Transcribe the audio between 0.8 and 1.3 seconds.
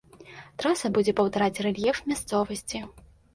будзе